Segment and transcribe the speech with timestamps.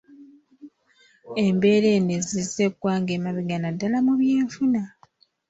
[1.45, 4.81] Embeera eno ezizza eggwanga emabega naddala mu byenfuna.